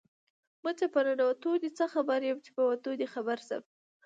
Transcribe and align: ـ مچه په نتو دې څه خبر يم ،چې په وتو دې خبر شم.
ـ 0.31 0.61
مچه 0.63 0.87
په 0.93 0.99
نتو 1.19 1.51
دې 1.61 1.69
څه 1.77 1.85
خبر 1.93 2.19
يم 2.29 2.37
،چې 2.45 2.51
په 2.57 2.61
وتو 2.69 2.91
دې 2.99 3.07
خبر 3.13 3.37
شم. 3.47 3.63